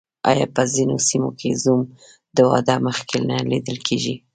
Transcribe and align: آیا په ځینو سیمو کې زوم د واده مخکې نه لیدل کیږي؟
آیا 0.31 0.45
په 0.55 0.63
ځینو 0.73 0.95
سیمو 1.09 1.31
کې 1.39 1.49
زوم 1.63 1.81
د 2.35 2.37
واده 2.49 2.75
مخکې 2.87 3.17
نه 3.29 3.35
لیدل 3.51 3.77
کیږي؟ 3.87 4.15